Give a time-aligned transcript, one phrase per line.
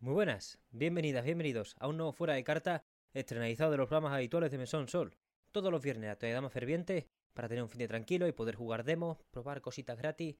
[0.00, 4.52] Muy buenas, bienvenidas, bienvenidos a un nuevo Fuera de Carta estrenalizado de los programas habituales
[4.52, 5.16] de Mesón Sol.
[5.50, 8.84] Todos los viernes a más ferviente para tener un fin de tranquilo y poder jugar
[8.84, 10.36] demos, probar cositas gratis,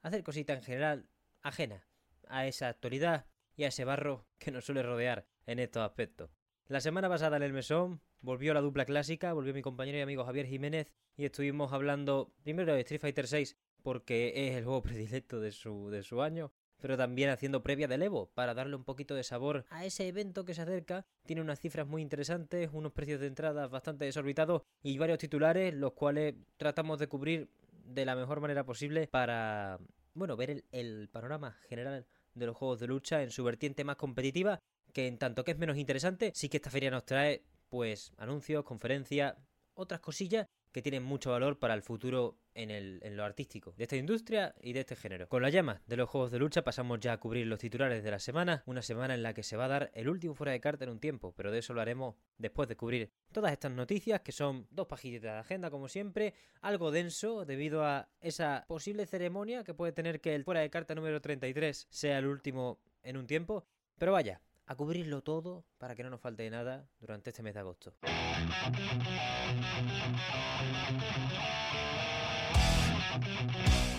[0.00, 1.10] hacer cositas en general
[1.42, 1.86] ajenas
[2.26, 6.30] a esa actualidad y a ese barro que nos suele rodear en estos aspectos.
[6.66, 10.24] La semana pasada en el mesón volvió la dupla clásica, volvió mi compañero y amigo
[10.24, 15.38] Javier Jiménez y estuvimos hablando primero de Street Fighter VI porque es el juego predilecto
[15.38, 16.50] de su, de su año
[16.82, 20.44] pero también haciendo previa del Evo para darle un poquito de sabor a ese evento
[20.44, 21.06] que se acerca.
[21.24, 25.92] Tiene unas cifras muy interesantes, unos precios de entrada bastante desorbitados y varios titulares, los
[25.92, 27.48] cuales tratamos de cubrir
[27.84, 29.78] de la mejor manera posible para,
[30.14, 33.96] bueno, ver el, el panorama general de los juegos de lucha en su vertiente más
[33.96, 34.58] competitiva,
[34.92, 38.64] que en tanto que es menos interesante, sí que esta feria nos trae, pues, anuncios,
[38.64, 39.36] conferencias,
[39.74, 44.54] otras cosillas que tienen mucho valor para el futuro en, lo artístico de esta industria
[44.60, 45.28] y de este género.
[45.28, 48.10] Con la llama de los juegos de lucha pasamos ya a cubrir los titulares de
[48.10, 50.60] la semana, una semana en la que se va a dar el último fuera de
[50.60, 54.20] carta en un tiempo, pero de eso lo haremos después de cubrir todas estas noticias
[54.20, 59.64] que son dos pajitas de agenda como siempre, algo denso debido a esa posible ceremonia
[59.64, 63.26] que puede tener que el fuera de carta número 33 sea el último en un
[63.26, 63.66] tiempo,
[63.98, 67.60] pero vaya, a cubrirlo todo para que no nos falte nada durante este mes de
[67.60, 67.94] agosto.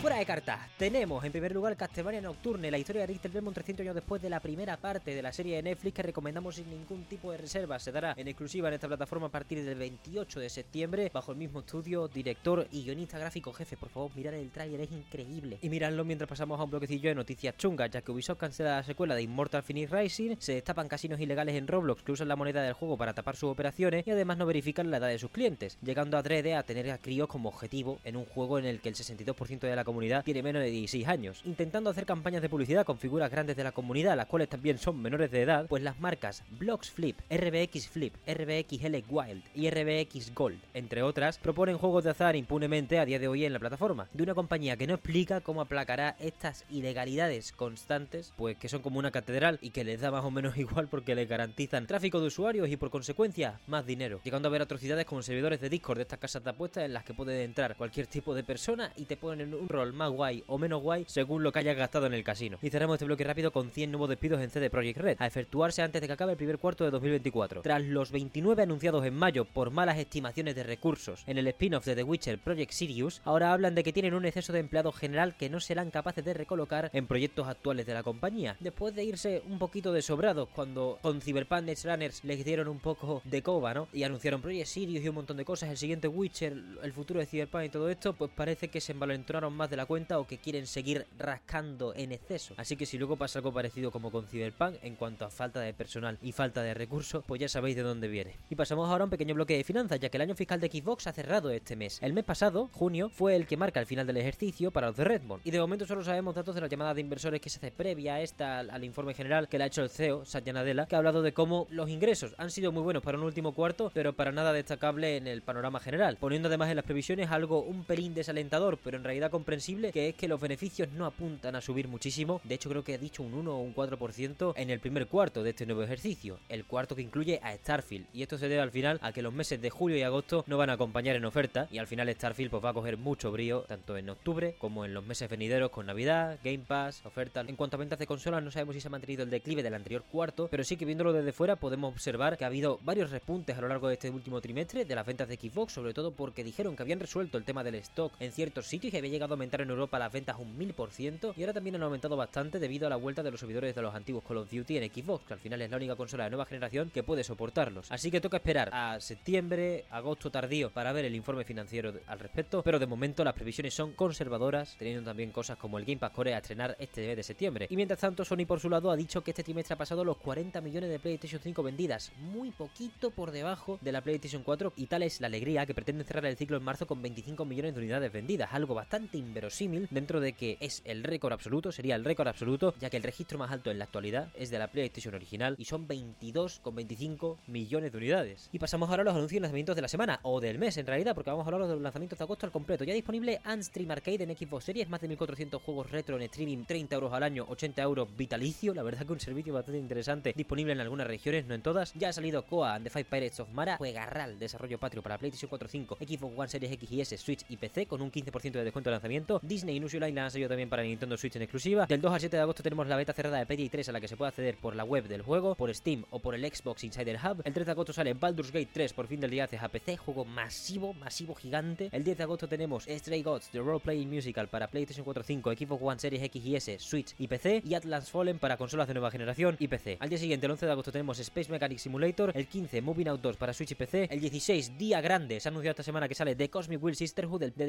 [0.02, 3.86] Fuera de cartas, tenemos en primer lugar Castlevania Nocturne, la historia de Richter Belmont 300
[3.86, 7.06] años después de la primera parte de la serie de Netflix que recomendamos sin ningún
[7.06, 7.80] tipo de reserva.
[7.80, 11.38] Se dará en exclusiva en esta plataforma a partir del 28 de septiembre, bajo el
[11.38, 13.78] mismo estudio, director y guionista gráfico jefe.
[13.78, 15.59] Por favor, mirad el tráiler, es increíble.
[15.61, 18.84] Y miradlo mientras pasamos a un bloquecillo de noticias chungas, ya que Ubisoft cancela la
[18.84, 22.61] secuela de Immortal Phoenix Rising, se destapan casinos ilegales en Roblox que usan la moneda
[22.61, 25.78] del juego para tapar sus operaciones y además no verifican la edad de sus clientes,
[25.81, 28.89] llegando a 3D a tener a críos como objetivo en un juego en el que
[28.89, 32.85] el 62% de la comunidad tiene menos de 16 años, intentando hacer campañas de publicidad
[32.85, 35.99] con figuras grandes de la comunidad, las cuales también son menores de edad, pues las
[35.99, 42.03] marcas Blocks Flip, RBX Flip, RBX L Wild y RBX Gold, entre otras, proponen juegos
[42.03, 44.94] de azar impunemente a día de hoy en la plataforma, de una compañía que no
[44.94, 50.01] explica cómo aplacará estas ilegalidades constantes, pues que son como una catedral y que les
[50.01, 53.85] da más o menos igual porque les garantizan tráfico de usuarios y por consecuencia más
[53.85, 56.94] dinero, llegando a ver atrocidades como servidores de Discord de estas casas de apuestas en
[56.94, 60.11] las que puede entrar cualquier tipo de persona y te ponen en un rol más
[60.11, 62.57] guay o menos guay según lo que hayas gastado en el casino.
[62.61, 65.81] Y cerramos este bloque rápido con 100 nuevos despidos en CD Projekt Red, a efectuarse
[65.81, 67.61] antes de que acabe el primer cuarto de 2024.
[67.61, 71.95] Tras los 29 anunciados en mayo por malas estimaciones de recursos en el spin-off de
[71.95, 75.49] The Witcher Project Sirius, ahora hablan de que tienen un exceso de empleados general que
[75.49, 78.57] no serán capaces de recolocar en proyectos actuales de la compañía.
[78.59, 83.21] Después de irse un poquito de sobrados cuando con Cyberpunk Runners les dieron un poco
[83.25, 83.87] de coba, ¿no?
[83.93, 87.25] Y anunciaron Project Sirius y un montón de cosas, el siguiente Witcher, el futuro de
[87.25, 90.38] Cyberpunk y todo esto, pues parece que se envalentonaron más de la cuenta o que
[90.38, 92.53] quieren seguir rascando en exceso.
[92.57, 95.73] Así que si luego pasa algo parecido como con Cyberpunk en cuanto a falta de
[95.73, 98.35] personal y falta de recursos, pues ya sabéis de dónde viene.
[98.49, 100.67] Y pasamos ahora a un pequeño bloque de finanzas, ya que el año fiscal de
[100.67, 101.99] Xbox ha cerrado este mes.
[102.01, 105.03] El mes pasado, junio, fue el que marca el final del ejercicio para los de
[105.03, 105.41] Redmond.
[105.45, 108.16] Y de momento solo sabemos datos de la llamada de inversores que se hace previa
[108.16, 110.97] a esta al, informe general que le ha hecho el CEO, Satya Nadella, que ha
[110.99, 114.31] hablado de cómo los ingresos han sido muy buenos para un último cuarto, pero para
[114.31, 118.72] nada destacable en el panorama general, poniendo además en las previsiones algo un pelín desalentador,
[118.81, 122.41] pero en realidad comprensible, que es que los beneficios no apuntan a subir muchísimo.
[122.44, 125.44] De hecho, creo que ha dicho un 1 o un 4% en el primer cuarto
[125.44, 128.07] de este nuevo ejercicio, el cuarto que incluye a Starfield.
[128.13, 130.57] Y esto se debe al final a que los meses de julio y agosto no
[130.57, 133.61] van a acompañar en oferta, y al final Starfield pues va a coger mucho brío
[133.61, 137.47] tanto en octubre como en los meses venideros con Navidad, Game Pass, ofertas.
[137.47, 139.73] En cuanto a ventas de consolas, no sabemos si se ha mantenido el declive del
[139.73, 143.57] anterior cuarto, pero sí que viéndolo desde fuera podemos observar que ha habido varios repuntes
[143.57, 146.44] a lo largo de este último trimestre de las ventas de Xbox, sobre todo porque
[146.44, 149.35] dijeron que habían resuelto el tema del stock en ciertos sitios y había llegado a
[149.35, 152.90] aumentar en Europa las ventas un 1000% y ahora también han aumentado bastante debido a
[152.90, 155.40] la vuelta de los servidores de los antiguos Call of Duty en Xbox, que al
[155.40, 157.91] final es la única consola de nueva generación que puede soportarlos.
[157.91, 162.62] Así que toca esperar a septiembre, agosto tardío para ver el informe financiero al respecto,
[162.63, 166.34] pero de momento las previsiones son conservadoras, teniendo también cosas como el Game Pass Core
[166.34, 167.68] a estrenar este mes de septiembre.
[167.69, 170.18] Y mientras tanto, Sony por su lado ha dicho que este trimestre ha pasado los
[170.18, 174.87] 40 millones de PlayStation 5 vendidas, muy poquito por debajo de la PlayStation 4 y
[174.87, 177.82] tal es la alegría que pretende cerrar el ciclo en marzo con 25 millones de
[177.82, 182.28] unidades vendidas, algo bastante inverosímil dentro de que es el récord absoluto, sería el récord
[182.28, 185.55] absoluto, ya que el registro más alto en la actualidad es de la PlayStation original
[185.58, 188.50] y son 22,25 millones de unidades.
[188.52, 190.88] Y pasamos ahora a los anuncios y lanzamientos de la semana, o del mes en
[190.88, 192.84] realidad, porque vamos a hablar de los lanzamientos de agosto al completo.
[192.84, 196.96] Ya disponible Unstream Arcade en Xbox Series, más de 1400 juegos retro en streaming, 30
[196.96, 200.82] euros al año, 80 euros vitalicio, la verdad que un servicio bastante interesante, disponible en
[200.82, 201.94] algunas regiones, no en todas.
[201.94, 205.49] Ya ha salido Koa and the Five Pirates of Mara, juegarral, desarrollo patrio para PlayStation
[205.49, 208.64] 4, 5, Xbox One Series X y S, Switch y PC, con un 15% de
[208.64, 209.40] descuento de lanzamiento.
[209.44, 211.85] Disney Illusion Island ha salido también para Nintendo Switch en exclusiva.
[211.85, 214.02] Del 2 al 7 de agosto tenemos la beta cerrada de PGA 3 a la
[214.02, 216.84] que se puede acceder por la web del juego, por Steam o por el Xbox
[216.84, 217.41] Insider Hub.
[217.46, 220.26] El 3 de agosto sale Baldur's Gate 3 por fin del día a PC, juego
[220.26, 221.90] masivo, masivo gigante.
[221.91, 225.53] El 10 de agosto tenemos Stray Gods The Role Playing Musical para PlayStation 4 5,
[225.53, 228.94] Xbox One Series X y S, Switch y PC y Atlas Fallen para consolas de
[228.96, 229.97] nueva generación y PC.
[230.00, 233.22] Al día siguiente, el 11 de agosto tenemos Space Mechanic Simulator, el 15 Moving Out
[233.22, 236.16] 2 para Switch y PC, el 16 día grande, se ha anunciado esta semana que
[236.16, 237.66] sale The Cosmic Will Sisterhood de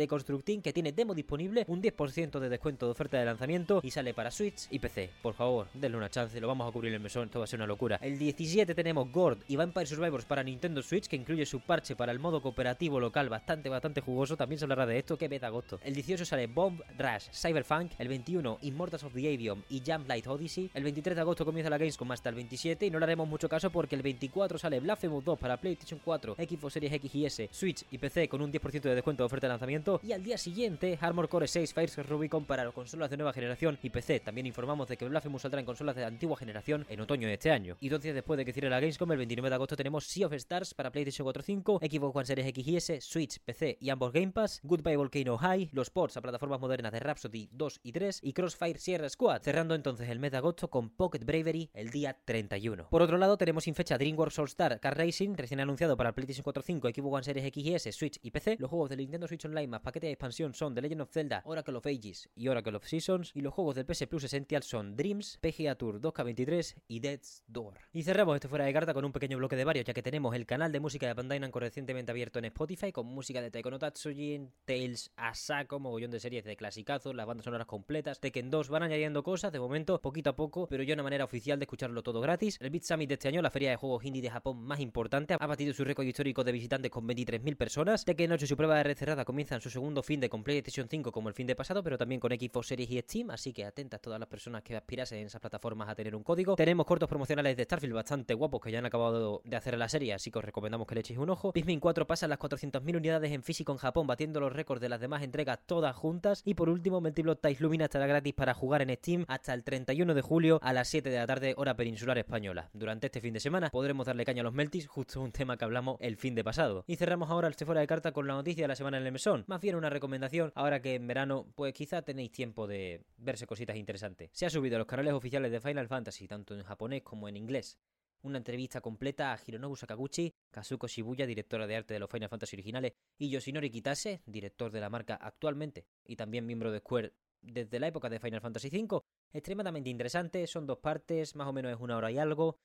[0.62, 4.31] Que tiene demo disponible, un 10% de descuento de oferta de lanzamiento y sale para
[4.31, 5.11] Switch y PC.
[5.21, 7.49] Por favor, denle una chance, lo vamos a cubrir en el mesón, esto va a
[7.49, 7.99] ser una locura.
[8.01, 12.12] El 17 tenemos Gord y Vampire Survivors para Nintendo Switch que incluye su parche para
[12.12, 15.81] el modo cooperativo local bastante, bastante jugoso, también se hablará de esto, que de agosto.
[15.83, 20.27] El 18 sale Bomb Rush Cyberpunk, el 21 Immortals of the Avium y Jump Light
[20.27, 23.29] Odyssey, el 23 de agosto comienza la Gamescom hasta el 27 y no le haremos
[23.29, 27.27] mucho caso porque el 24 sale Blasphemous 2 para PlayStation 4, Xbox Series X y
[27.27, 30.23] S, Switch y PC con un 10% de descuento de oferta de lanzamiento y al
[30.23, 34.20] día siguiente Armor Core 6 Fires Rubicon para las consolas de nueva generación y PC.
[34.20, 37.50] También informamos de que Blasphemous saldrá en consolas de antigua generación en otoño de este
[37.50, 37.79] año.
[37.81, 40.26] Y dos días después de que cierre la Gamescom, el 29 de agosto tenemos Sea
[40.26, 43.88] of Stars para PlayStation 4 5, Xbox One Series X y S, Switch, PC y
[43.88, 47.93] ambos Game Pass, Goodbye Volcano High, los ports a plataformas modernas de Rhapsody 2 y
[47.93, 51.88] 3 y Crossfire Sierra Squad, cerrando entonces el mes de agosto con Pocket Bravery el
[51.88, 52.91] día 31.
[52.91, 56.43] Por otro lado, tenemos sin fecha DreamWorks All Star Car Racing, recién anunciado para PlayStation
[56.43, 58.56] 4 5, Xbox One Series X y S, Switch y PC.
[58.58, 61.43] Los juegos del Nintendo Switch Online más paquete de expansión son The Legend of Zelda,
[61.45, 64.97] Oracle of Ages y Oracle of Seasons y los juegos del PS Plus Essential son
[64.97, 67.79] Dreams, PGA Tour 2K23 y Death's Door.
[67.93, 70.35] Y cerramos este fuera de carta con un pequeño bloque de varios, ya que tenemos
[70.35, 73.71] el canal de música de Bandai Namco recientemente abierto en Spotify con música de Taiko
[73.71, 78.21] no Tatsujin, Tales, Asako, mogollón de series de clasicazos, las bandas sonoras completas.
[78.21, 81.59] Tekken 2 van añadiendo cosas, de momento, poquito a poco, pero ya una manera oficial
[81.59, 82.59] de escucharlo todo gratis.
[82.61, 85.37] El Beat Summit de este año, la feria de juegos indie de Japón más importante,
[85.39, 88.05] ha batido su récord histórico de visitantes con 23.000 personas.
[88.05, 90.88] Tekken 8 y su prueba de red cerrada comienzan su segundo fin de con PlayStation
[90.88, 93.65] 5 como el fin de pasado, pero también con Xbox Series y Steam, así que
[93.65, 96.56] atentas todas las personas que aspirasen en esas plataformas a tener un código.
[96.56, 100.15] Tenemos cortos promocionales de Starfield bastante guapos que ya han acabado de hacer la serie,
[100.15, 101.53] así que os recomendamos que le echéis un ojo.
[101.53, 105.00] Pikmin 4 pasa las 400.000 unidades en físico en Japón, batiendo los récords de las
[105.00, 106.43] demás entregas todas juntas.
[106.44, 110.15] Y por último, Multiplot Ties Lumina estará gratis para jugar en Steam hasta el 31
[110.15, 112.70] de julio a las 7 de la tarde, hora peninsular española.
[112.73, 115.65] Durante este fin de semana podremos darle caña a los Meltis, justo un tema que
[115.65, 116.85] hablamos el fin de pasado.
[116.87, 119.12] Y cerramos ahora el fuera de carta con la noticia de la semana en el
[119.12, 119.44] mesón.
[119.47, 120.14] Más bien una recomendación,
[120.55, 124.31] ahora que en verano, pues quizá tenéis tiempo de verse cositas interesantes.
[124.33, 127.37] Se ha subido a los canales oficiales de Final Fantasy, tanto en japonés como en
[127.37, 127.79] inglés,
[128.23, 132.57] una entrevista completa a Hironobu Sakaguchi, Kazuko Shibuya, directora de arte de los Final Fantasy
[132.57, 137.13] originales, y Yoshinori Kitase, director de la marca actualmente y también miembro de Square
[137.43, 139.03] desde la época de Final Fantasy V.
[139.33, 142.59] Extremadamente interesante, son dos partes, más o menos es una hora y algo.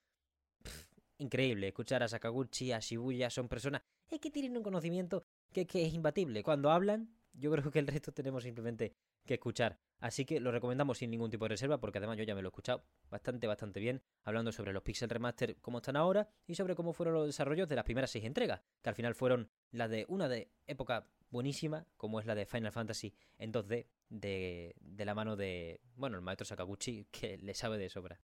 [1.17, 5.93] increíble, escuchar a Sakaguchi, a Shibuya, son personas es que tienen un conocimiento que es
[5.93, 6.43] imbatible.
[6.43, 8.93] Cuando hablan, yo creo que el resto tenemos simplemente
[9.25, 9.79] que escuchar.
[9.99, 12.47] Así que lo recomendamos sin ningún tipo de reserva, porque además yo ya me lo
[12.47, 16.75] he escuchado bastante, bastante bien, hablando sobre los Pixel Remaster, cómo están ahora, y sobre
[16.75, 20.05] cómo fueron los desarrollos de las primeras seis entregas, que al final fueron la de
[20.07, 25.13] una de época buenísima, como es la de Final Fantasy en 2D, de, de la
[25.15, 28.19] mano de, bueno, el maestro Sakaguchi, que le sabe de sobra.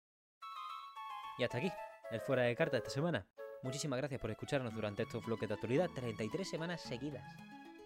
[1.39, 1.71] Y hasta aquí,
[2.11, 3.27] el fuera de carta esta semana.
[3.63, 7.25] Muchísimas gracias por escucharnos durante estos bloques de actualidad, 33 semanas seguidas.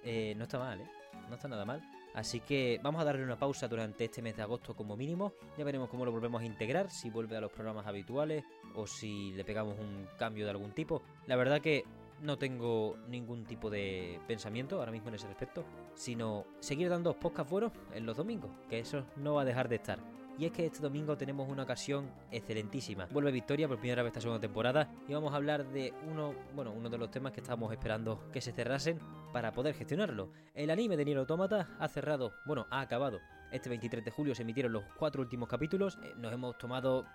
[0.02, 0.90] Eh, no está mal, ¿eh?
[1.28, 1.82] No está nada mal.
[2.14, 5.34] Así que vamos a darle una pausa durante este mes de agosto como mínimo.
[5.58, 9.32] Ya veremos cómo lo volvemos a integrar, si vuelve a los programas habituales o si
[9.32, 11.02] le pegamos un cambio de algún tipo.
[11.26, 11.84] La verdad que
[12.22, 17.50] no tengo ningún tipo de pensamiento ahora mismo en ese respecto, sino seguir dando podcast
[17.50, 19.98] buenos en los domingos, que eso no va a dejar de estar.
[20.38, 23.06] Y es que este domingo tenemos una ocasión excelentísima.
[23.10, 26.72] Vuelve Victoria por primera vez esta segunda temporada y vamos a hablar de uno, bueno,
[26.72, 29.00] uno de los temas que estábamos esperando que se cerrasen
[29.32, 30.30] para poder gestionarlo.
[30.54, 33.18] El anime de Nier Automata ha cerrado, bueno, ha acabado.
[33.50, 35.98] Este 23 de julio se emitieron los cuatro últimos capítulos.
[36.02, 37.06] Eh, nos hemos tomado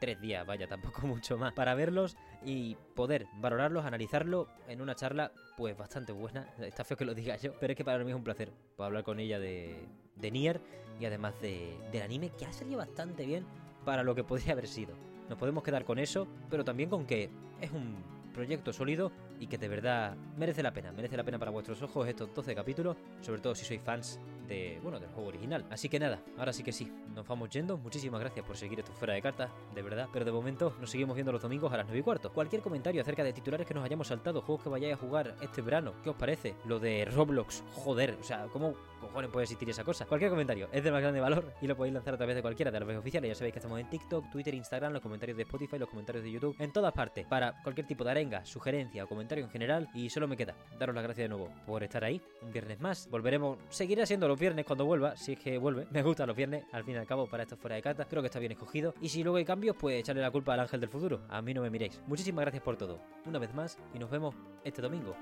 [0.00, 5.32] tres días, vaya, tampoco mucho más, para verlos y poder valorarlos, analizarlo en una charla
[5.56, 6.48] pues bastante buena.
[6.58, 9.04] Está feo que lo diga yo, pero es que para mí es un placer hablar
[9.04, 9.86] con ella de,
[10.20, 10.60] de Nier
[10.98, 13.44] y además de, del anime que ha salido bastante bien
[13.84, 14.94] para lo que podría haber sido.
[15.28, 17.96] Nos podemos quedar con eso, pero también con que es un
[18.30, 22.08] proyecto sólido y que de verdad merece la pena, merece la pena para vuestros ojos
[22.08, 25.64] estos 12 capítulos, sobre todo si sois fans de, bueno, del juego original.
[25.70, 27.78] Así que nada, ahora sí que sí, nos vamos yendo.
[27.78, 30.08] Muchísimas gracias por seguir esto fuera de carta, de verdad.
[30.12, 32.32] Pero de momento nos seguimos viendo los domingos a las 9 y cuarto.
[32.32, 35.62] Cualquier comentario acerca de titulares que nos hayamos saltado, juegos que vayáis a jugar este
[35.62, 36.54] verano, ¿qué os parece?
[36.66, 40.06] Lo de Roblox, joder, o sea, ¿cómo cojones puede existir esa cosa?
[40.06, 42.70] Cualquier comentario es de más grande valor y lo podéis lanzar a través de cualquiera
[42.70, 43.28] de las redes oficiales.
[43.28, 46.30] Ya sabéis que estamos en TikTok, Twitter, Instagram, los comentarios de Spotify, los comentarios de
[46.30, 49.88] YouTube, en todas partes, para cualquier tipo de arenga, sugerencia o comentario en general.
[49.94, 52.20] Y solo me queda daros las gracias de nuevo por estar ahí.
[52.42, 53.08] Un viernes más.
[53.10, 55.86] Volveremos, seguirá siendo los viernes cuando vuelva, si es que vuelve.
[55.90, 58.04] Me gustan los viernes, al fin y al cabo, para esto fuera de cata.
[58.06, 58.94] Creo que está bien escogido.
[59.00, 61.20] Y si luego hay cambios, pues echarle la culpa al ángel del futuro.
[61.28, 62.00] A mí no me miréis.
[62.06, 63.00] Muchísimas gracias por todo.
[63.26, 65.14] Una vez más y nos vemos este domingo.